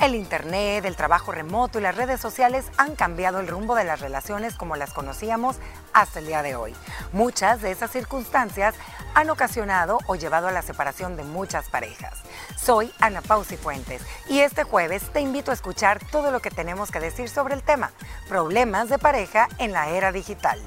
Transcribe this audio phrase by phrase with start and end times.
[0.00, 4.00] El Internet, el trabajo remoto y las redes sociales han cambiado el rumbo de las
[4.00, 5.56] relaciones como las conocíamos
[5.92, 6.72] hasta el día de hoy.
[7.12, 8.76] Muchas de esas circunstancias
[9.14, 12.14] han ocasionado o llevado a la separación de muchas parejas.
[12.56, 16.92] Soy Ana Pausi Fuentes y este jueves te invito a escuchar todo lo que tenemos
[16.92, 17.90] que decir sobre el tema,
[18.28, 20.60] problemas de pareja en la era digital.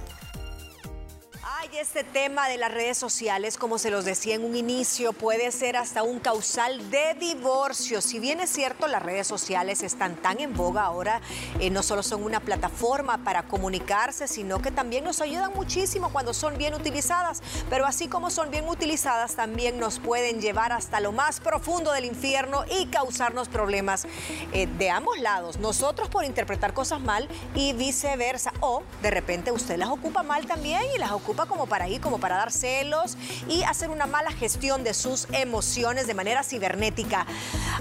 [1.62, 5.52] Ay, este tema de las redes sociales, como se los decía en un inicio, puede
[5.52, 8.02] ser hasta un causal de divorcio.
[8.02, 11.22] Si bien es cierto, las redes sociales están tan en boga ahora,
[11.60, 16.34] eh, no solo son una plataforma para comunicarse, sino que también nos ayudan muchísimo cuando
[16.34, 17.44] son bien utilizadas.
[17.70, 22.06] Pero así como son bien utilizadas, también nos pueden llevar hasta lo más profundo del
[22.06, 24.08] infierno y causarnos problemas
[24.52, 25.60] eh, de ambos lados.
[25.60, 28.52] Nosotros por interpretar cosas mal y viceversa.
[28.62, 32.18] O de repente usted las ocupa mal también y las ocupa como para ir, como
[32.18, 33.18] para dar celos
[33.50, 37.26] y hacer una mala gestión de sus emociones de manera cibernética.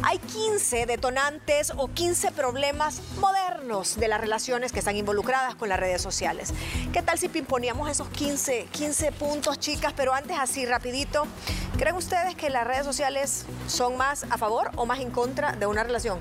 [0.03, 5.79] Hay 15 detonantes o 15 problemas modernos de las relaciones que están involucradas con las
[5.79, 6.53] redes sociales.
[6.93, 9.93] ¿Qué tal si pimponíamos esos 15, 15 puntos, chicas?
[9.97, 11.27] Pero antes así, rapidito,
[11.79, 15.67] ¿creen ustedes que las redes sociales son más a favor o más en contra de
[15.67, 16.19] una relación?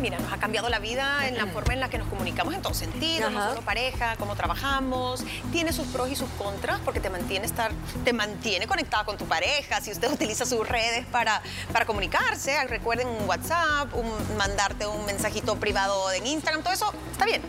[0.00, 2.62] Mira, nos ha cambiado la vida en la forma en la que nos comunicamos en
[2.62, 5.24] todos sentidos, no solo pareja, cómo trabajamos.
[5.52, 7.72] Tiene sus pros y sus contras porque te mantiene estar,
[8.04, 9.80] te mantiene conectada con tu pareja.
[9.80, 15.56] Si usted utiliza sus redes para, para comunicarse, recuerden un WhatsApp, un, mandarte un mensajito
[15.56, 17.42] privado en Instagram, todo eso está bien.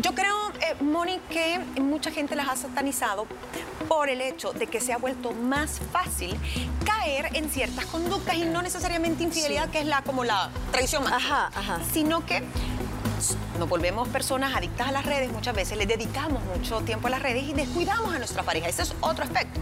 [0.00, 3.26] Yo creo, eh, Moni, que mucha gente las ha satanizado
[3.92, 6.34] por el hecho de que se ha vuelto más fácil
[6.82, 11.12] caer en ciertas conductas y no necesariamente infidelidad, que es la como la traición más.
[11.12, 12.42] Ajá, ajá sino que
[13.58, 17.22] nos volvemos personas adictas a las redes, muchas veces le dedicamos mucho tiempo a las
[17.22, 18.66] redes y descuidamos a nuestra pareja.
[18.66, 19.60] Ese es otro aspecto.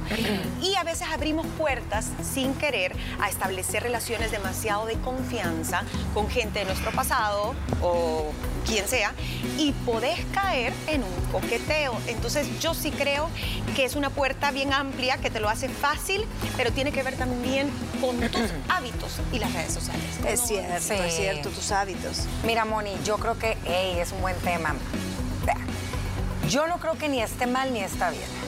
[0.63, 5.83] Y a veces abrimos puertas sin querer a establecer relaciones demasiado de confianza
[6.15, 8.31] con gente de nuestro pasado o
[8.61, 9.13] quien sea
[9.59, 11.97] y podés caer en un coqueteo.
[12.07, 13.29] Entonces yo sí creo
[13.75, 16.25] que es una puerta bien amplia que te lo hace fácil,
[16.57, 17.71] pero tiene que ver también
[18.01, 20.05] con tus hábitos y las redes sociales.
[20.27, 22.27] Es cierto, es cierto, tus hábitos.
[22.45, 23.57] Mira, Moni, yo creo que
[24.01, 24.75] es un buen tema.
[26.49, 28.40] Yo no creo que ni esté mal ni está bien.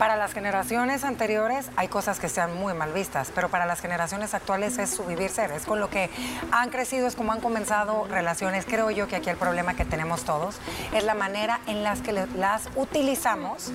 [0.00, 4.32] Para las generaciones anteriores hay cosas que sean muy mal vistas, pero para las generaciones
[4.32, 6.08] actuales es su vivir ser, es con lo que
[6.52, 8.64] han crecido, es como han comenzado relaciones.
[8.64, 10.56] Creo yo que aquí el problema que tenemos todos
[10.94, 13.72] es la manera en las que las utilizamos,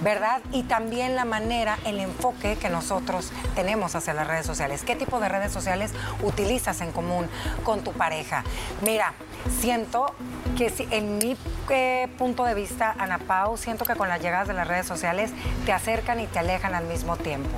[0.00, 0.40] ¿verdad?
[0.50, 4.82] Y también la manera, el enfoque que nosotros tenemos hacia las redes sociales.
[4.82, 5.92] ¿Qué tipo de redes sociales
[6.24, 7.28] utilizas en común
[7.62, 8.42] con tu pareja?
[8.82, 9.12] Mira,
[9.60, 10.12] siento
[10.56, 11.36] que si, en mi
[11.70, 15.32] eh, punto de vista, Ana Pau, siento que con las llegadas de las redes sociales
[15.66, 17.50] te acercan y te alejan al mismo tiempo.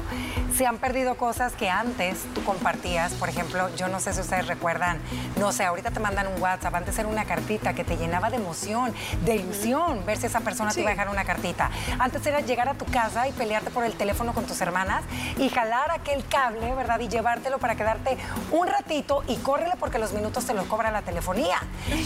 [0.61, 4.47] Se han perdido cosas que antes tú compartías, por ejemplo, yo no sé si ustedes
[4.47, 4.99] recuerdan,
[5.39, 8.37] no sé, ahorita te mandan un WhatsApp, antes era una cartita que te llenaba de
[8.37, 8.93] emoción,
[9.25, 11.71] de ilusión, ver si esa persona te iba a dejar una cartita.
[11.99, 15.03] Antes era llegar a tu casa y pelearte por el teléfono con tus hermanas
[15.39, 17.01] y jalar aquel cable, ¿verdad?
[17.01, 18.19] Y llevártelo para quedarte
[18.51, 21.57] un ratito y córrele porque los minutos te lo cobra la telefonía.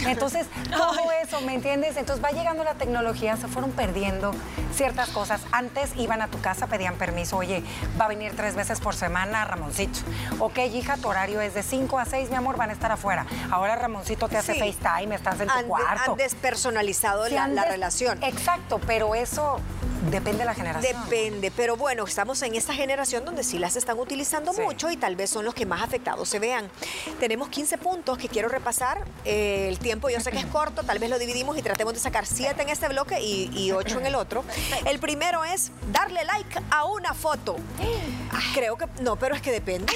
[0.07, 1.97] Entonces, todo eso, ¿me entiendes?
[1.97, 4.31] Entonces va llegando la tecnología, se fueron perdiendo
[4.73, 5.41] ciertas cosas.
[5.51, 7.61] Antes iban a tu casa, pedían permiso, oye,
[7.99, 9.99] va a venir tres veces por semana Ramoncito.
[10.37, 13.25] Ok, hija, tu horario es de 5 a 6, mi amor, van a estar afuera.
[13.49, 16.11] Ahora Ramoncito te hace FaceTime, estás en tu cuarto.
[16.11, 18.21] Han despersonalizado la, la relación.
[18.21, 19.59] Exacto, pero eso
[20.11, 21.01] Depende de la generación.
[21.01, 25.15] Depende, pero bueno, estamos en esta generación donde sí las están utilizando mucho y tal
[25.15, 26.69] vez son los que más afectados se vean.
[27.19, 29.05] Tenemos 15 puntos que quiero repasar.
[29.23, 31.99] Eh, el tiempo yo sé que es corto, tal vez lo dividimos y tratemos de
[31.99, 34.43] sacar 7 en este bloque y, y 8 en el otro.
[34.85, 37.55] El primero es darle like a una foto.
[38.53, 39.93] Creo que no, pero es que depende.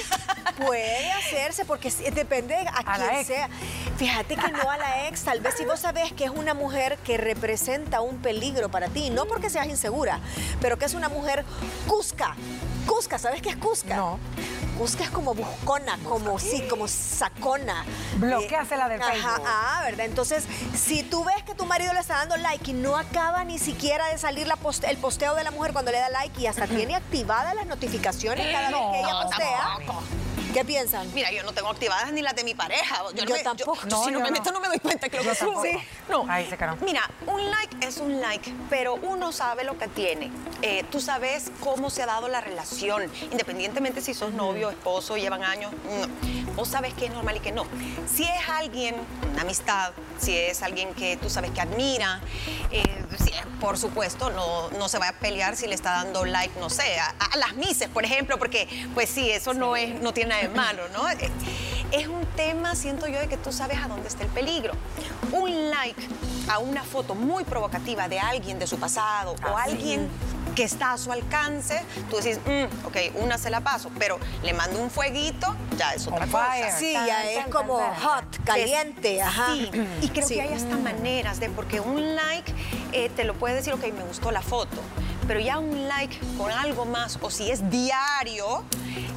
[0.56, 3.48] Puede hacerse porque depende a, quién sea.
[3.96, 6.98] Fíjate que no a la ex, tal vez si vos sabés que es una mujer
[7.04, 9.68] que representa un peligro para ti, no porque seas
[10.60, 11.44] pero que es una mujer
[11.86, 12.34] cusca.
[12.86, 13.96] Cusca, ¿sabes qué es Cusca?
[13.96, 14.18] No.
[14.78, 17.84] Cusca es como buscona, como sí, como sacona.
[18.16, 20.06] Bloquease la del Ajá, ah, ¿verdad?
[20.06, 20.44] Entonces,
[20.74, 24.08] si tú ves que tu marido le está dando like y no acaba ni siquiera
[24.08, 24.58] de salir la
[24.88, 28.46] el posteo de la mujer cuando le da like y hasta tiene activadas las notificaciones
[28.50, 30.19] cada vez que ella postea.
[30.52, 31.12] ¿Qué piensan?
[31.14, 33.02] Mira, yo no tengo activadas ni las de mi pareja.
[33.14, 33.78] Yo, no tampoco.
[33.88, 35.86] no, si no, me meto, no me doy cuenta que lo que sube.
[36.08, 36.24] No.
[36.28, 40.30] Ahí se Mira, un like es un like, pero uno sabe lo que tiene.
[40.62, 45.44] Eh, tú sabes cómo se ha dado la relación, independientemente si sos novio, esposo, llevan
[45.44, 45.72] años.
[45.72, 46.49] No.
[46.56, 47.64] Vos sabes qué es normal y qué no.
[48.12, 48.96] Si es alguien,
[49.32, 52.20] una amistad, si es alguien que tú sabes que admira,
[52.70, 52.82] eh,
[53.60, 56.98] por supuesto, no, no se va a pelear si le está dando like, no sé,
[56.98, 60.48] a, las mises, por ejemplo, porque pues sí, eso no es, no tiene nada de
[60.48, 61.04] malo, ¿no?
[61.92, 64.72] es un tema, siento yo, de que tú sabes a dónde está el peligro.
[65.32, 66.00] Un like
[66.48, 70.08] a una foto muy provocativa de alguien de su pasado o Ah, alguien
[70.54, 71.80] que está a su alcance,
[72.10, 76.06] tú decís, "Mm, ok, una se la paso, pero le mando un fueguito, ya es
[76.06, 76.46] otra On cosa.
[76.52, 76.72] fire.
[76.78, 77.94] Sí, Tan, ya tan, es tan, como tan.
[77.96, 79.54] hot, caliente, ajá.
[79.54, 79.70] Sí,
[80.02, 80.34] y creo Sí.
[80.34, 82.52] que hay hasta maneras de, porque un like
[82.92, 84.76] eh, te lo puede decir, ok, me gustó la foto,
[85.28, 88.64] pero ya un like con algo más, o si es diario,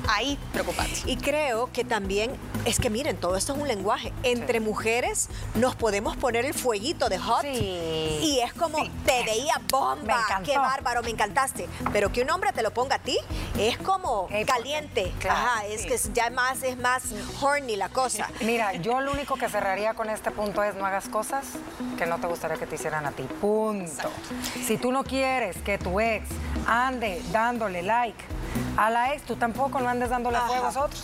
[0.08, 0.92] ahí preocupate.
[1.06, 2.32] Y creo que también
[2.66, 4.14] es que miren, todo esto es un lenguaje.
[4.24, 8.20] Entre mujeres nos podemos poner el fueguito de hot Sí.
[8.22, 11.68] y es como te veía bomba, qué bárbaro, me encantaste.
[11.92, 13.18] Pero que un hombre te lo ponga a ti
[13.60, 15.12] es como caliente.
[15.20, 17.04] claro, Ajá, es que ya más es más
[17.42, 18.30] horny la cosa.
[18.42, 21.46] Mira, yo lo único que cerraría con este punto es no hagas cosas
[21.98, 23.24] que no te gustaría que te hicieran a ti.
[23.42, 24.10] Punto.
[24.66, 26.26] Si tú no quieres que tu ex
[26.68, 28.24] ande dándole like
[28.78, 30.84] a la ex, tú tampoco no andes dándole fuego a Ajá.
[30.84, 31.04] otros.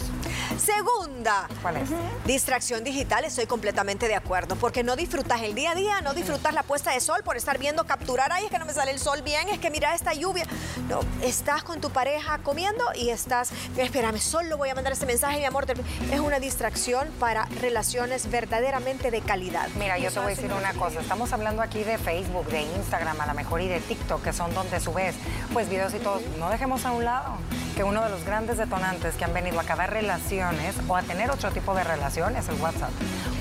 [0.57, 1.89] Segunda, ¿Cuál es?
[2.25, 6.53] Distracción digital, estoy completamente de acuerdo, porque no disfrutas el día a día, no disfrutas
[6.53, 8.99] la puesta de sol por estar viendo capturar, ay, es que no me sale el
[8.99, 10.45] sol bien, es que mira esta lluvia.
[10.89, 15.37] No, estás con tu pareja comiendo y estás, espérame, solo voy a mandar este mensaje,
[15.39, 15.65] mi amor.
[16.11, 19.67] Es una distracción para relaciones verdaderamente de calidad.
[19.77, 20.99] Mira, yo te voy a decir una cosa.
[20.99, 24.53] Estamos hablando aquí de Facebook, de Instagram, a lo mejor y de TikTok, que son
[24.53, 25.15] donde subes
[25.53, 26.21] pues videos y todo.
[26.37, 27.37] No dejemos a un lado
[27.79, 31.31] que uno de los grandes detonantes que han venido a acabar relaciones o a tener
[31.31, 32.89] otro tipo de relaciones es el WhatsApp.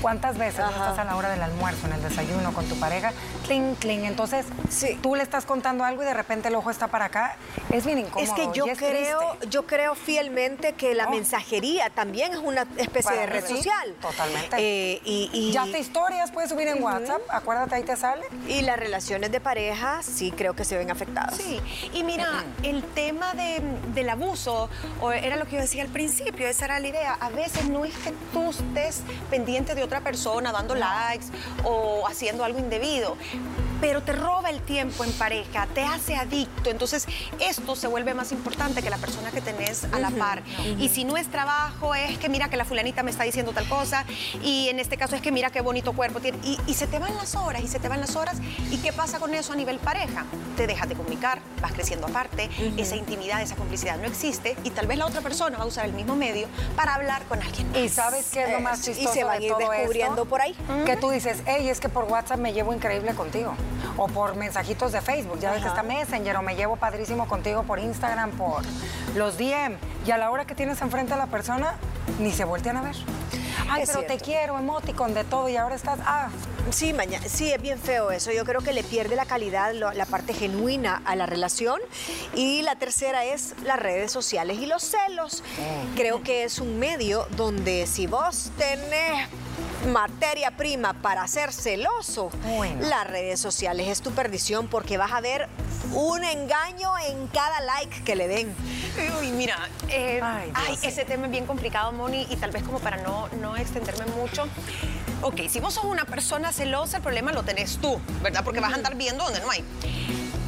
[0.01, 0.69] ¿Cuántas veces Ajá.
[0.71, 3.11] estás a la hora del almuerzo, en el desayuno con tu pareja?
[3.45, 4.05] Cling, cling.
[4.05, 4.97] Entonces, Sí.
[5.03, 7.35] tú le estás contando algo y de repente el ojo está para acá.
[7.69, 8.23] Es bien incómodo.
[8.23, 9.49] Es que yo es creo, triste.
[9.49, 11.11] yo creo fielmente que la Oh.
[11.11, 13.93] mensajería también es una especie Para de red sí, social.
[14.01, 14.55] totalmente.
[14.57, 17.19] Eh, y, y- Ya te historias puedes subir en WhatsApp.
[17.27, 18.23] Acuérdate, ahí te sale.
[18.47, 21.35] y las relaciones de pareja sí creo que se ven afectadas.
[21.35, 21.59] Sí,
[21.93, 23.61] y mira, el tema de-
[23.93, 24.28] del abuso,
[25.01, 27.13] o era lo que yo decía al principio, esa era la idea.
[27.13, 31.25] A veces no es que tú estés pendiente de otra persona, dando likes
[31.63, 33.17] o haciendo algo indebido,
[33.81, 36.69] pero te roba el tiempo en pareja, te hace adicto.
[36.69, 37.05] Entonces,
[37.39, 40.43] esto se vuelve más importante que la persona que tenés a la par.
[40.77, 43.67] Y si no es trabajo, es que mira que la fulanita me está diciendo tal
[43.67, 44.05] cosa,
[44.43, 46.37] y en este caso es que mira qué bonito cuerpo tiene.
[46.43, 48.37] Y, y se te van las horas, y se te van las horas.
[48.69, 50.25] ¿Y qué pasa con eso a nivel pareja?
[50.55, 54.87] Te dejas de comunicar, vas creciendo aparte, esa intimidad, esa complicidad no existe, y tal
[54.87, 57.77] vez la otra persona va a usar el mismo medio para hablar con alguien más.
[57.77, 59.69] ¿Y sabes qué es lo más Eh, y chistoso se van a de ir todo
[59.71, 60.25] descubriendo esto?
[60.25, 60.55] por ahí.
[60.85, 63.53] Que tú dices, hey, es que por WhatsApp me llevo increíble contigo.
[63.97, 65.39] O por mensajitos de Facebook.
[65.39, 66.37] Ya ves que está Messenger.
[66.37, 68.63] O me llevo padrísimo contigo por Instagram, por
[69.15, 69.77] los DM.
[70.05, 71.75] Y a la hora que tienes enfrente a la persona,
[72.19, 72.95] ni se voltean a ver.
[73.69, 75.47] Ay, pero te quiero, emoticon, de todo.
[75.49, 76.29] Y ahora estás, ah,
[76.71, 78.31] Sí, mañana, sí, es bien feo eso.
[78.31, 81.79] Yo creo que le pierde la calidad, lo- la parte genuina a la relación.
[82.35, 85.43] Y la tercera es las redes sociales y los celos.
[85.95, 89.27] Creo que es un medio donde si vos tenés
[89.87, 92.31] materia prima para ser celoso,
[92.79, 95.47] las redes sociales es tu perdición porque vas a ver
[95.93, 98.53] un engaño en cada like que le den.
[99.19, 99.57] Uy, mira,
[99.89, 103.55] eh, Ay, ese tema es bien complicado, Moni, y tal vez como para no, no
[103.55, 104.47] extenderme mucho.
[105.21, 108.43] Ok, si vos sos una persona celosa, el problema lo tenés tú, ¿verdad?
[108.43, 109.63] Porque vas a andar viendo donde no hay.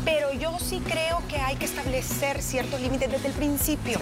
[0.03, 3.99] Pero yo sí creo que hay que establecer ciertos límites desde el principio.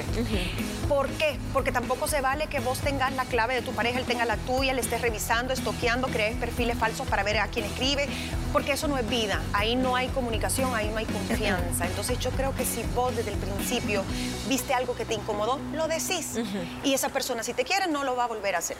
[0.88, 1.38] ¿Por qué?
[1.54, 4.38] Porque tampoco se vale que vos tengas la clave de tu pareja, él tenga la
[4.38, 8.08] tuya, le estés revisando, estoqueando, crees perfiles falsos para ver a quién escribe,
[8.51, 9.41] porque eso no es vida.
[9.53, 11.86] Ahí no hay comunicación, ahí no hay confianza.
[11.86, 14.03] Entonces yo creo que si vos desde el principio
[14.48, 16.39] viste algo que te incomodó, lo decís.
[16.84, 18.77] Y esa persona, si te quiere, no lo va a volver a hacer.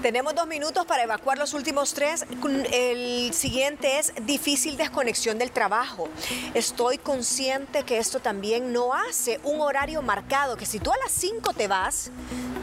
[0.00, 2.24] Tenemos dos minutos para evacuar los últimos tres.
[2.72, 6.08] El siguiente es difícil desconexión del trabajo.
[6.54, 11.12] Estoy consciente que esto también no hace un horario marcado, que si tú a las
[11.12, 12.10] 5 te vas,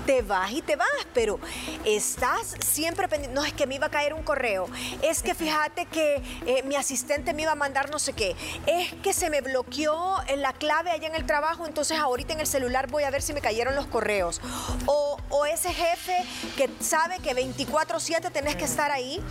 [0.05, 1.39] te vas y te vas, pero
[1.85, 3.33] estás siempre pendiente.
[3.33, 4.67] No, es que me iba a caer un correo.
[5.01, 8.35] Es que fíjate que eh, mi asistente me iba a mandar no sé qué.
[8.65, 12.39] Es que se me bloqueó en la clave allá en el trabajo, entonces ahorita en
[12.41, 14.41] el celular voy a ver si me cayeron los correos.
[14.85, 16.15] O, o ese jefe
[16.57, 19.21] que sabe que 24/7 tenés que estar ahí.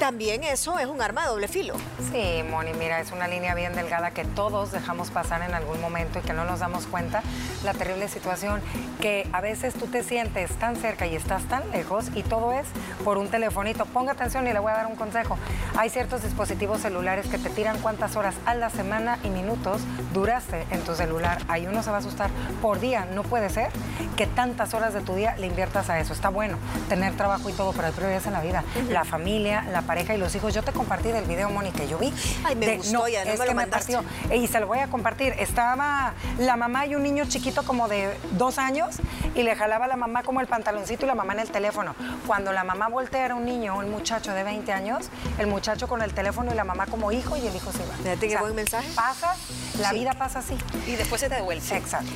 [0.00, 1.74] También eso es un arma de doble filo.
[2.10, 6.20] Sí, Moni, mira, es una línea bien delgada que todos dejamos pasar en algún momento
[6.20, 7.22] y que no nos damos cuenta
[7.64, 8.60] la terrible situación
[9.00, 12.66] que a veces tú te sientes tan cerca y estás tan lejos y todo es
[13.04, 13.86] por un telefonito.
[13.86, 15.38] Ponga atención y le voy a dar un consejo.
[15.76, 20.66] Hay ciertos dispositivos celulares que te tiran cuántas horas a la semana y minutos duraste
[20.70, 21.42] en tu celular.
[21.48, 23.06] Ahí uno se va a asustar por día.
[23.14, 23.70] No puede ser
[24.16, 26.12] que tantas horas de tu día le inviertas a eso.
[26.12, 28.64] Está bueno tener trabajo y todo, pero hay prioridades en la vida.
[28.88, 30.54] La familia, la pareja y los hijos.
[30.54, 32.12] Yo te compartí del video, Moni, que yo vi.
[32.44, 33.94] Ay, me gustó, ya no es me lo que mandaste.
[33.94, 34.36] partió.
[34.36, 35.34] Y se lo voy a compartir.
[35.38, 38.96] Estaba la mamá y un niño chiquito como de dos años
[39.34, 41.94] y le jalaba a la mamá como el pantaloncito y la mamá en el teléfono.
[42.26, 46.02] Cuando la mamá voltea era un niño, un muchacho de 20 años, el muchacho con
[46.02, 47.94] el teléfono y la mamá como hijo y el hijo se va.
[47.94, 48.88] Fíjate qué buen mensaje.
[48.94, 49.34] Pasa,
[49.80, 50.56] la vida pasa así.
[50.86, 51.62] Y después se te devuelve.
[51.76, 52.10] Exacto.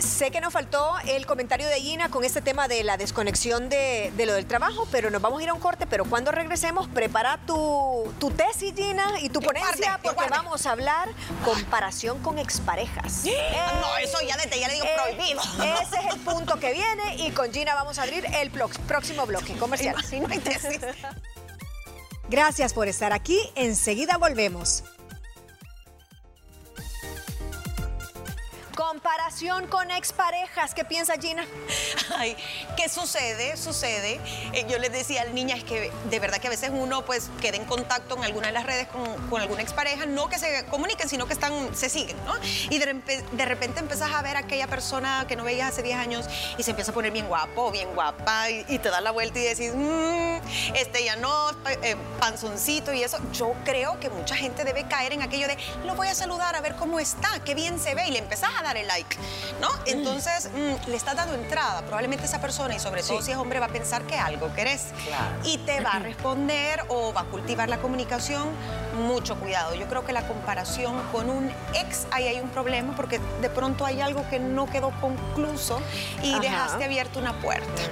[0.00, 4.12] Sé que nos faltó el comentario de Gina con este tema de la desconexión de,
[4.16, 5.86] lo del trabajo, pero nos vamos a ir a un corte.
[5.86, 11.10] Pero cuando regresemos, prepara tu, tu tesis, Gina, y tu ponencia, porque vamos a hablar
[11.44, 13.24] comparación con exparejas.
[13.62, 15.40] Ah, no, eso ya, desde ya le digo Eh, prohibido.
[15.82, 19.54] Ese es el punto que viene y con Gina vamos a abrir el próximo bloque
[19.56, 19.96] comercial.
[19.98, 20.80] Así no hay tesis.
[22.28, 23.38] Gracias por estar aquí.
[23.54, 24.84] Enseguida volvemos.
[29.10, 30.72] Comparación con exparejas.
[30.72, 31.44] ¿Qué piensa Gina?
[32.16, 32.36] Ay,
[32.76, 33.56] ¿qué sucede?
[33.56, 34.20] Sucede.
[34.52, 37.28] Eh, yo les decía al niña, es que de verdad que a veces uno pues
[37.40, 40.64] queda en contacto en alguna de las redes con, con alguna expareja, no que se
[40.66, 42.34] comuniquen, sino que están, se siguen, ¿no?
[42.70, 46.26] Y de, repente empezás a ver aquella persona que no veías hace 10 años
[46.56, 49.42] y se empieza a poner bien guapo, bien guapa, y, te das la vuelta y
[49.42, 53.18] decís, "Mm, este ya no, pa- eh, panzoncito y eso.
[53.32, 56.60] Yo creo que mucha gente debe caer en aquello de, lo voy a saludar a
[56.60, 58.99] ver cómo está, qué bien se ve, y le empezás a dar el like,
[59.60, 59.68] ¿no?
[59.86, 61.82] Entonces, mm, le estás dando entrada.
[61.82, 64.86] Probablemente esa persona, y sobre todo si es hombre, va a pensar que algo querés.
[65.06, 65.36] Claro.
[65.44, 68.48] Y te va a responder o va a cultivar la comunicación.
[68.96, 69.74] Mucho cuidado.
[69.74, 73.86] Yo creo que la comparación con un ex, ahí hay un problema porque de pronto
[73.86, 75.80] hay algo que no quedó concluso
[76.22, 76.40] y Ajá.
[76.40, 77.82] dejaste abierta una puerta.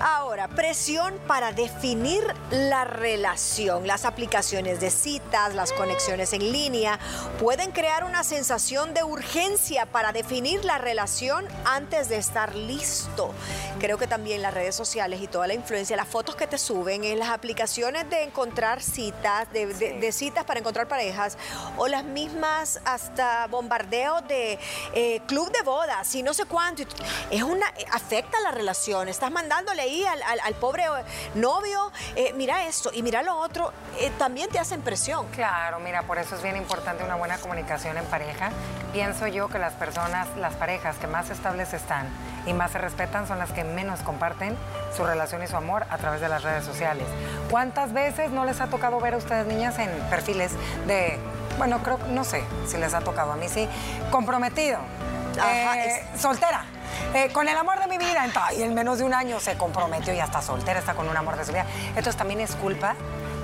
[0.00, 3.86] Ahora, presión para definir la relación.
[3.86, 6.98] Las aplicaciones de citas, las conexiones en línea
[7.38, 13.32] pueden crear una sensación de urgencia para definir la relación antes de estar listo.
[13.80, 17.04] Creo que también las redes sociales y toda la influencia, las fotos que te suben
[17.04, 21.36] en las aplicaciones de encontrar citas, de, de- de citas para encontrar parejas,
[21.76, 24.58] o las mismas hasta bombardeos de
[24.94, 26.82] eh, club de bodas y no sé cuánto.
[27.30, 29.08] Es una, afecta la relación.
[29.08, 30.88] Estás mandándole ahí al, al- al pobre eh,
[31.34, 35.26] novio, eh, mira esto y mira lo otro, eh, también te hacen presión.
[35.28, 38.50] Claro, mira, por eso es bien importante una buena comunicación en pareja.
[38.92, 42.06] Pienso yo que las personas, las parejas que más estables están
[42.46, 44.56] y más se respetan son las que menos comparten
[44.96, 47.06] su relación y su amor a través de las redes sociales.
[47.50, 50.52] ¿Cuántas veces no les ha tocado ver a ustedes niñas en perfiles
[50.86, 51.18] de,
[51.58, 53.68] bueno, creo, no sé si les ha tocado, a mí sí,
[54.10, 54.78] comprometido,
[55.38, 56.64] Ajá, eh, soltera?
[57.14, 60.12] Eh, con el amor de mi vida, y en menos de un año se comprometió
[60.12, 61.66] y ya está soltera, está con un amor de su vida.
[61.88, 62.96] Entonces también es culpa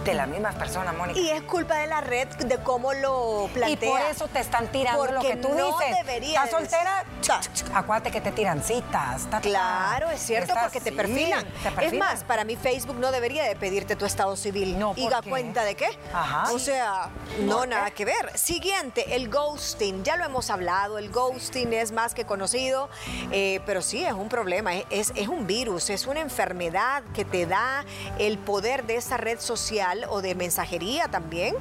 [0.08, 1.18] de las mismas personas, Mónica.
[1.20, 3.88] Y es culpa de la red de cómo lo plantea.
[3.88, 5.96] Y por eso te están tirando lo Porque que tú no dices.
[5.98, 7.04] debería ¿Estás soltera?
[7.26, 7.40] Ta.
[7.74, 9.24] Acuérdate que te tiran citas.
[9.24, 9.40] ta, ta.
[9.40, 11.46] Claro, es cierto, Estás- porque te sí, perfilan.
[11.82, 14.78] Es más, para mí Facebook no debería de pedirte tu estado civil.
[14.78, 15.28] No, ¿Y ¿por da qué?
[15.30, 15.88] cuenta de qué?
[16.12, 16.50] Ajá.
[16.52, 17.10] O sea,
[17.40, 18.36] no, nada que ver.
[18.38, 20.04] Siguiente, el ghosting.
[20.04, 22.88] Ya lo hemos hablado, el ghosting es más que conocido,
[23.30, 27.24] eh, pero sí, es un problema, es, es- es un virus, es una enfermedad que
[27.24, 27.84] te da
[28.18, 31.54] el poder de esa red social o de mensajería también.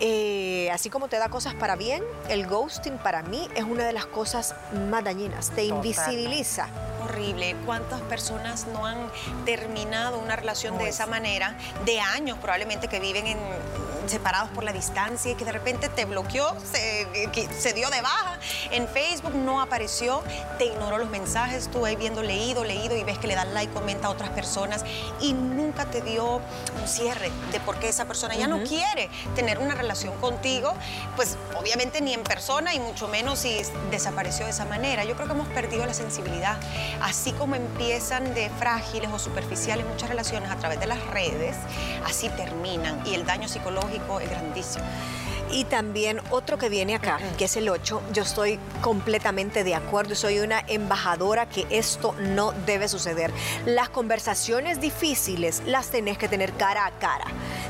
[0.00, 3.92] Eh, así como te da cosas para bien, el ghosting para mí es una de
[3.92, 4.54] las cosas
[4.90, 5.50] más dañinas.
[5.50, 6.68] Te invisibiliza.
[7.12, 7.56] Horrible.
[7.66, 9.10] ¿Cuántas personas no han
[9.44, 11.58] terminado una relación de esa manera?
[11.84, 13.38] De años probablemente que viven en,
[14.06, 18.00] separados por la distancia y que de repente te bloqueó, se, que se dio de
[18.00, 18.38] baja
[18.70, 20.22] en Facebook, no apareció,
[20.58, 23.72] te ignoró los mensajes, tú ahí viendo leído, leído y ves que le das like,
[23.72, 24.84] comenta a otras personas
[25.20, 29.58] y nunca te dio un cierre de por qué esa persona ya no quiere tener
[29.58, 30.74] una relación contigo,
[31.16, 35.04] pues obviamente ni en persona y mucho menos si desapareció de esa manera.
[35.04, 36.56] Yo creo que hemos perdido la sensibilidad.
[37.02, 41.56] Así como empiezan de frágiles o superficiales muchas relaciones a través de las redes,
[42.06, 44.84] así terminan y el daño psicológico es grandísimo.
[45.52, 50.14] Y también otro que viene acá, que es el 8, yo estoy completamente de acuerdo
[50.14, 53.30] y soy una embajadora que esto no debe suceder.
[53.66, 57.26] Las conversaciones difíciles las tenés que tener cara a cara.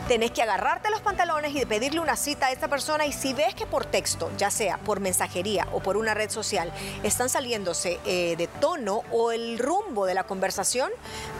[0.07, 3.55] Tenés que agarrarte los pantalones y pedirle una cita a esta persona y si ves
[3.57, 6.73] que por texto, ya sea por mensajería o por una red social,
[7.03, 10.91] están saliéndose eh, de tono o el rumbo de la conversación,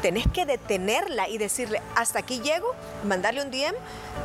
[0.01, 3.75] tenés que detenerla y decirle, hasta aquí llego, mandarle un DM,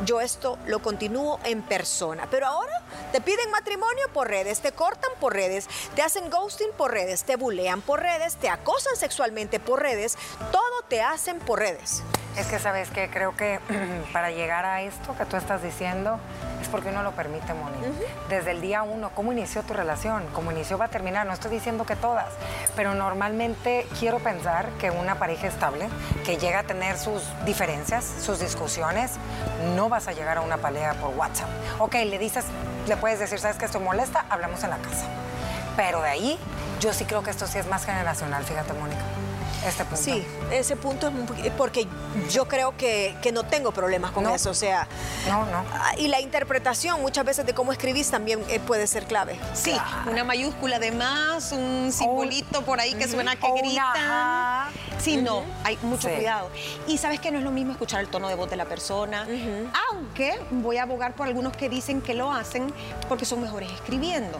[0.04, 2.28] yo esto lo continúo en persona.
[2.30, 6.92] Pero ahora te piden matrimonio por redes, te cortan por redes, te hacen ghosting por
[6.92, 10.16] redes, te bulean por redes, te acosan sexualmente por redes,
[10.52, 12.02] todo te hacen por redes.
[12.38, 13.58] Es que, ¿sabes que Creo que
[14.12, 16.18] para llegar a esto que tú estás diciendo
[16.62, 17.76] es porque uno lo permite, Moni.
[18.28, 20.24] Desde el día uno, ¿cómo inició tu relación?
[20.32, 21.26] ¿Cómo inició va a terminar?
[21.26, 22.26] No estoy diciendo que todas,
[22.76, 25.88] pero normalmente quiero pensar que una pareja estable,
[26.24, 29.12] que llega a tener sus diferencias, sus discusiones,
[29.74, 31.48] no vas a llegar a una pelea por WhatsApp.
[31.78, 32.44] Ok, le dices,
[32.86, 34.26] le puedes decir, ¿sabes que estoy molesta?
[34.30, 35.06] Hablamos en la casa.
[35.76, 36.38] Pero de ahí
[36.80, 39.02] yo sí creo que esto sí es más generacional, fíjate, Mónica.
[39.66, 40.02] Este punto.
[40.02, 41.12] Sí, ese punto
[41.42, 41.86] es porque
[42.30, 44.88] yo creo que, no tengo problemas con eso, o sea...
[45.28, 45.64] No, no.
[45.72, 49.38] Ah, y la interpretación muchas veces de cómo escribís también eh, puede ser clave.
[49.52, 49.76] Sí,
[50.10, 54.70] una mayúscula de más, un simbolito por ahí que suena que grita.
[54.98, 56.50] Sí, no, hay mucho cuidado.
[56.86, 59.26] Y sabes que no es lo mismo escuchar el tono de voz de la persona,
[59.90, 62.72] aunque voy a abogar por algunos que dicen que lo hacen
[63.08, 64.38] porque son mejores escribiendo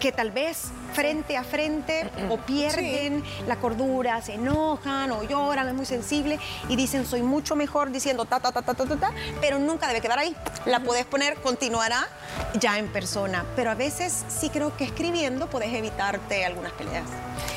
[0.00, 5.74] que tal vez frente a frente o pierden la cordura, se enojan o lloran, es
[5.74, 6.38] muy sensible
[6.68, 9.86] y dicen soy mucho mejor diciendo ta ta ta ta ta ta, ta pero nunca
[9.86, 10.34] debe quedar ahí.
[10.64, 12.08] La puedes poner, continuará
[12.54, 17.04] ya en persona, pero a veces sí creo que escribiendo puedes evitarte algunas peleas.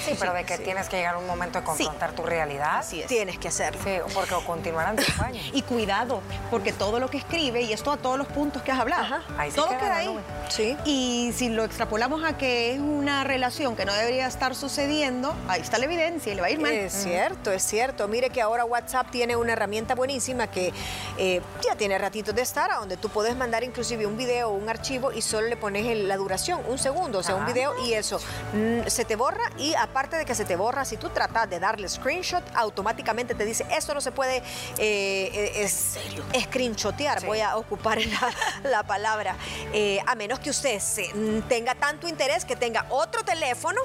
[0.06, 2.80] Sí, pero de que tienes que llegar a un momento de confrontar tu realidad.
[2.80, 3.08] Así es.
[3.08, 3.82] Tienes que hacerlo.
[3.84, 5.44] Sí, porque continuarán cinco años.
[5.54, 6.22] y cuidado,
[6.52, 9.22] porque todo lo que escribe, y esto a todos los puntos que has hablado,
[9.56, 10.20] todo queda, ahí.
[10.50, 10.78] Sí.
[10.86, 15.62] Y si lo extrapolamos a que es una relación que no debería estar sucediendo, ahí
[15.62, 16.74] está la evidencia y le va a ir mal.
[16.74, 18.08] Es cierto, es cierto.
[18.08, 20.74] Mire que ahora WhatsApp tiene una herramienta buenísima que
[21.18, 24.54] eh, ya tiene ratitos de estar, a donde tú puedes mandar inclusive un video o
[24.54, 27.94] un archivo y solo le pones la duración, un segundo, o sea, un video y
[27.94, 28.20] eso
[28.54, 31.60] mm, se te borra y aparte de que se te borra, si tú tratas de
[31.60, 34.44] darle screenshot, automáticamente te dice, esto no se puede
[34.78, 35.98] eh, es,
[36.44, 38.00] screenshotear, voy a ocupar
[38.64, 39.36] la, palabra,
[39.74, 40.82] eh, a menos que usted
[41.14, 43.82] mm, tenga tanto interés que tenga otro teléfono,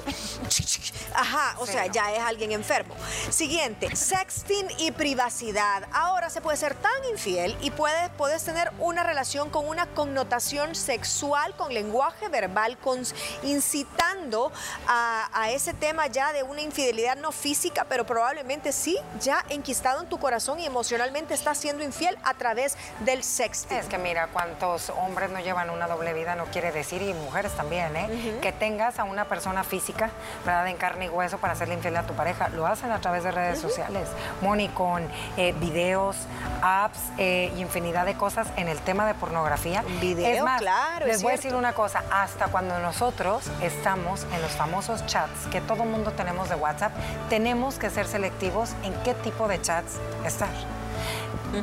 [1.13, 2.95] ajá, o sea, ya es alguien enfermo.
[3.29, 5.83] Siguiente, sexting y privacidad.
[5.91, 10.73] Ahora se puede ser tan infiel y puedes, puedes tener una relación con una connotación
[10.73, 13.03] sexual, con lenguaje verbal, con,
[13.43, 14.53] incitando
[14.87, 20.01] a, a ese tema ya de una infidelidad no física, pero probablemente sí, ya enquistado
[20.01, 23.77] en tu corazón y emocionalmente estás siendo infiel a través del sexting.
[23.79, 27.51] Es que mira, cuántos hombres no llevan una doble vida, no quiere decir, y mujeres
[27.57, 28.28] también, ¿eh?
[28.41, 30.09] Que tengas a una persona física,
[30.45, 30.67] ¿verdad?
[30.67, 32.49] En carne y hueso para hacerle infiel a tu pareja.
[32.49, 34.07] Lo hacen a través de redes sociales.
[34.41, 35.07] Moni, con
[35.37, 36.15] eh, videos,
[36.61, 39.83] apps eh, infinidad de cosas en el tema de pornografía.
[39.99, 41.05] Video, claro.
[41.05, 45.61] Les voy a decir una cosa, hasta cuando nosotros estamos en los famosos chats que
[45.61, 46.91] todo mundo tenemos de WhatsApp,
[47.29, 50.49] tenemos que ser selectivos en qué tipo de chats estar.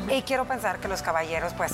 [0.09, 1.73] Y quiero pensar que los caballeros, pues,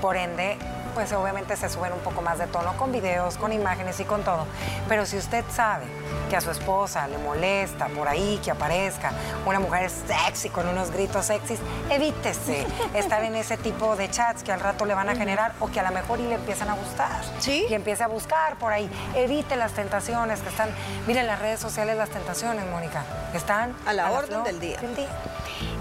[0.00, 0.58] por ende,
[0.94, 4.22] pues obviamente se suben un poco más de tono con videos, con imágenes y con
[4.22, 4.46] todo.
[4.88, 5.84] Pero si usted sabe
[6.30, 9.12] que a su esposa le molesta por ahí que aparezca
[9.44, 11.58] una mujer sexy con unos gritos sexys,
[11.90, 15.66] evítese estar en ese tipo de chats que al rato le van a generar o
[15.68, 17.22] que a lo mejor y le empiezan a gustar.
[17.38, 17.66] Sí.
[17.68, 18.90] Y empiece a buscar por ahí.
[19.14, 20.70] Evite las tentaciones que están.
[21.06, 23.04] Miren las redes sociales, las tentaciones, Mónica,
[23.34, 24.78] están a la orden del día.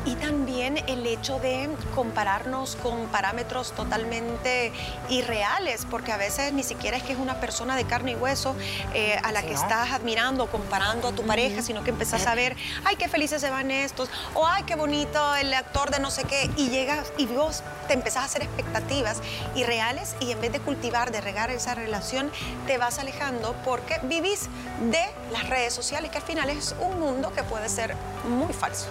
[0.06, 4.72] Y también el hecho de compararnos con parámetros totalmente
[5.10, 8.56] irreales, porque a veces ni siquiera es que es una persona de carne y hueso
[8.94, 12.56] eh, a la que estás admirando, comparando a tu pareja, sino que empezás a ver,
[12.84, 16.24] ay, qué felices se van estos, o ay, qué bonito el actor de no sé
[16.24, 19.22] qué, y llegas y vos te empezás a hacer expectativas
[19.56, 22.32] irreales y en vez de cultivar, de regar esa relación,
[22.68, 24.50] te vas alejando porque vivís
[24.90, 27.96] de las redes sociales, que al final es un mundo que puede ser
[28.28, 28.88] muy falso.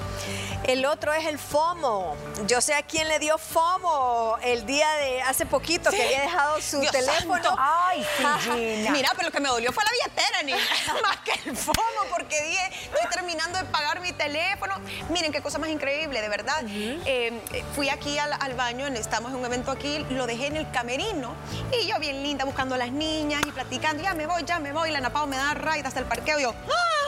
[0.64, 2.14] El otro es el FOMO.
[2.46, 6.60] Yo sé a quién le dio FOMO el día de hace poquito que había dejado
[6.60, 7.56] su teléfono.
[7.58, 8.06] Ay,
[8.44, 12.06] sí, Mira, pero lo que me dolió fue la billetera, niña, más que el FOMO,
[12.10, 14.74] porque dije, estoy terminando de pagar mi teléfono.
[15.08, 16.62] Miren qué cosa más increíble, de verdad.
[16.68, 17.42] Eh,
[17.74, 21.34] fui aquí al, baño, estamos en un evento aquí, lo dejé en el camerino
[21.72, 24.72] y yo bien linda buscando a las niñas y platicando, ya me voy, ya me
[24.72, 27.01] voy, la Napao me da raid hasta el parqueo, y yo, ¡Ah!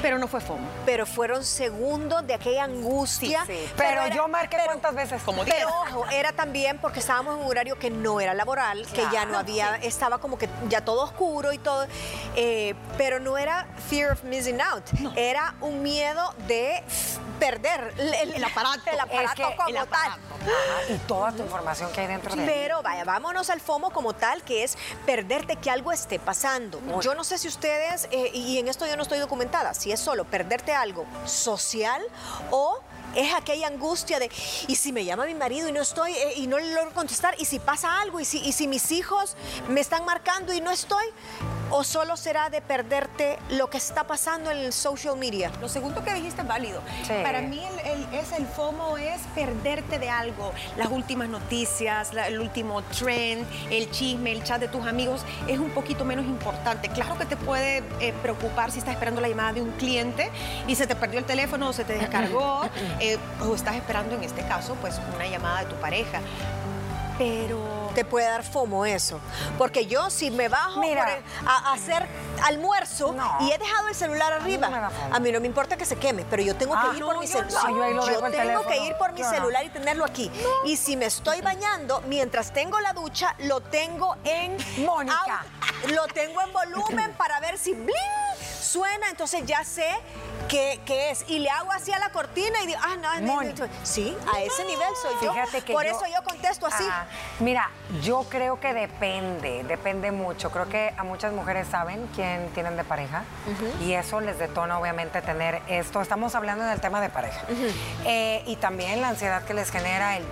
[0.00, 0.66] Pero no fue FOMO.
[0.84, 3.44] Pero fueron segundos de aquella angustia.
[3.46, 5.22] Sí, Pero, yo marqué cuántas veces.
[5.22, 9.04] Como Pero ojo, era también porque estábamos en un horario que no era laboral, que
[9.12, 11.86] ya no había, estaba como que ya todo oscuro y todo.
[12.36, 14.84] Eh, pero no era fear of missing out.
[15.16, 16.82] Era un miedo de
[17.38, 20.12] perder el, aparato, el aparato como tal.
[20.88, 24.42] y toda tu información que hay dentro de Pero vaya, vámonos al FOMO como tal,
[24.44, 26.80] que es perderte que algo esté pasando.
[27.00, 29.18] Yo no sé si ustedes, eh, y en esto yo no estoy
[29.74, 32.02] si es solo perderte algo social
[32.50, 32.80] o
[33.14, 34.30] es aquella angustia de,
[34.68, 37.34] ¿y si me llama mi marido y no estoy, eh, y no le logro contestar?
[37.38, 38.20] ¿Y si pasa algo?
[38.20, 39.36] ¿Y si, ¿Y si mis hijos
[39.68, 41.04] me están marcando y no estoy?
[41.74, 45.50] ¿O solo será de perderte lo que está pasando en el social media?
[45.62, 46.82] Lo segundo que dijiste es válido.
[47.22, 50.52] Para mí el, es el FOMO es perderte de algo.
[50.76, 55.70] Las últimas noticias, el último trend, el chisme, el chat de tus amigos es un
[55.70, 56.90] poquito menos importante.
[56.90, 60.30] Claro que te puede eh, preocupar si estás esperando la llamada de un cliente
[60.66, 62.68] y se te perdió el teléfono o se te descargó
[63.02, 66.20] eh, o estás esperando en este caso pues una llamada de tu pareja
[67.18, 67.82] Pero...
[67.94, 69.20] Te puede dar fomo eso.
[69.58, 71.04] Porque yo si me bajo Mira.
[71.04, 72.06] por el- a, a hacer
[72.42, 73.36] almuerzo No.
[73.40, 76.42] y he dejado el celular arriba, a mí no me importa que se queme, pero
[76.42, 77.50] yo tengo que Ah, ir no, por mi celular.
[77.68, 80.30] Yo tengo que ir por mi celular y tenerlo aquí.
[80.64, 84.56] Y si me estoy bañando, mientras tengo la ducha, lo tengo en...
[84.86, 85.44] Mónica.
[85.94, 87.94] Lo tengo en volumen para ver si bling
[88.58, 89.86] suena, entonces ya sé
[90.52, 91.24] qué, qué es.
[91.28, 93.66] Y le hago así a la cortina y digo, ah, no, no, no.
[93.82, 95.32] Sí, a ese nivel soy yo.
[95.32, 96.84] Fíjate que por yo- eso yo contesto así.
[96.88, 97.06] Ah,
[97.40, 97.70] mira,
[98.02, 100.50] yo creo que depende, depende mucho.
[100.50, 103.24] Creo que a muchas mujeres saben quién tienen de pareja
[103.80, 106.00] y eso les detona obviamente tener esto.
[106.02, 107.40] Estamos hablando del tema de pareja.
[108.04, 110.24] Eh, y también la ansiedad que les genera el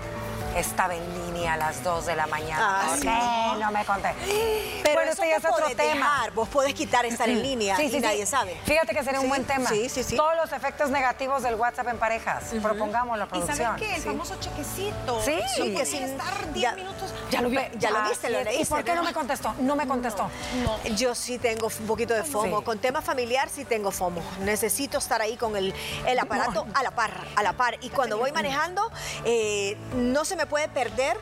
[0.56, 2.80] estaba en línea a las 2 de la mañana.
[2.82, 3.02] Ah, ¿Por sí.
[3.02, 4.14] qué no me conté?
[4.82, 5.94] Pero bueno, eso este ya es otro podés tema.
[5.94, 8.58] dejar, vos podés quitar estar en línea Sí, y sí, nadie sabe.
[8.64, 9.68] Fíjate que sería un buen tema.
[9.68, 10.16] sí, sí, sí.
[10.16, 12.44] Todos los efectos negativos del WhatsApp en parejas.
[12.62, 13.56] Propongámoslo, ¿Y producción.
[13.56, 13.94] sabes qué?
[13.96, 14.08] El Sí.
[14.08, 15.22] famoso chequecito.
[15.22, 15.38] Sí.
[15.54, 17.12] Sí, que sin- estar 10 ya- minutos.
[17.30, 18.42] Ya lo, vi- Ya lo viste, lo sí.
[18.42, 19.54] ¿Y leíste, por qué no me contestó?
[19.60, 20.28] No me contestó.
[20.64, 20.82] No.
[20.96, 22.58] Yo sí tengo un poquito de FOMO.
[22.58, 22.64] Sí.
[22.64, 24.20] Con tema familiar sí tengo FOMO.
[24.40, 25.72] Necesito estar ahí con el,
[26.06, 27.76] el aparato a la par, a la par.
[27.82, 28.90] Y cuando voy manejando,
[29.24, 31.16] eh, no se me puede perder.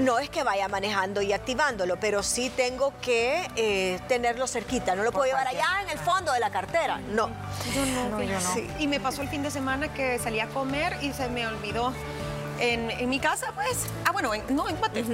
[0.00, 4.94] No es que vaya manejando y activándolo, pero sí tengo que eh, tenerlo cerquita.
[4.94, 6.98] No lo puedo llevar allá en el fondo de la cartera.
[7.10, 7.28] No.
[7.74, 8.52] Yo no, No, yo no.
[8.54, 8.68] Sí.
[8.78, 11.94] Y me pasó el fin de semana que salí a comer y se me olvidó
[12.60, 13.86] en, en mi casa, pues.
[14.04, 15.04] Ah, bueno, en- no, en Guate.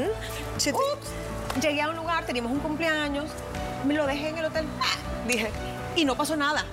[0.56, 1.60] Sí, te- Ups.
[1.62, 3.26] Llegué a un lugar, teníamos un cumpleaños,
[3.86, 4.66] me lo dejé en el hotel.
[5.28, 5.50] Dije,
[5.94, 6.64] y no pasó nada.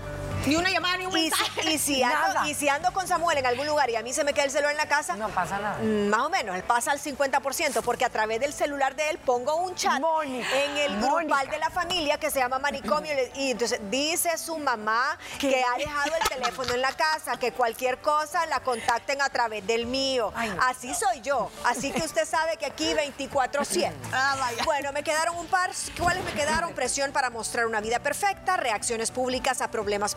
[0.48, 1.62] Ni una llamada, ni un Y mensaje.
[1.62, 2.48] si, y, si ando, Nada.
[2.50, 4.52] y si ando con Samuel en algún lugar y a mí se me queda el
[4.52, 5.78] celular en la casa, No pasa nada.
[5.82, 9.20] Mm, Más o menos, él pasa al 50%, porque a través del celular de él
[9.20, 13.12] pongo un chat Mónica, en el grupal de la familia que se llama manicomio.
[13.36, 18.00] Y entonces dice su mamá que ha dejado el teléfono en la casa, que cualquier
[18.00, 20.34] cosa la contacten a través del mío.
[20.36, 20.62] Ay, no.
[20.64, 21.52] Así soy yo.
[21.66, 23.92] Así que usted sabe que aquí 24-7.
[24.14, 24.64] Ah, vaya.
[24.66, 25.72] Bueno, me quedaron un par.
[26.00, 26.74] ¿Cuáles me quedaron?
[26.74, 30.16] Presión para mostrar una vida perfecta, reacciones públicas a problemas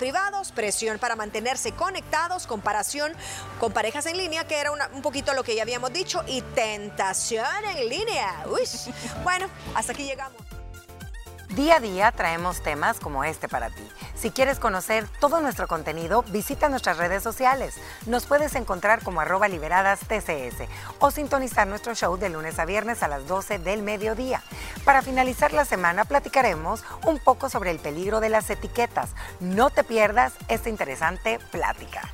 [0.53, 3.12] presión para mantenerse conectados, comparación
[3.61, 7.46] con parejas en línea, que era un poquito lo que ya habíamos dicho, y tentación
[7.77, 8.44] en línea.
[8.46, 8.62] Uy.
[9.22, 10.54] Bueno, hasta aquí llegamos.
[11.55, 13.88] Día a día traemos temas como este para ti.
[14.17, 17.77] Si quieres conocer todo nuestro contenido, visita nuestras redes sociales.
[18.07, 23.05] Nos puedes encontrar como arroba liberadas TCS o sintonizar nuestro show de lunes a viernes
[23.05, 24.43] a las 12 del mediodía.
[24.85, 29.11] Para finalizar la semana platicaremos un poco sobre el peligro de las etiquetas.
[29.38, 32.11] No te pierdas esta interesante plática.